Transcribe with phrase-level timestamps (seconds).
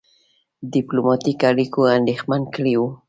[0.73, 2.87] ډيپلوماټیکو اړیکو اندېښمن کړی وو.